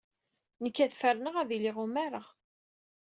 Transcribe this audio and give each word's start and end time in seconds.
Nekk 0.63 0.77
ad 0.85 0.93
ferneɣ 1.01 1.35
ad 1.37 1.49
iliɣ 1.57 1.75
umareɣ. 1.83 2.25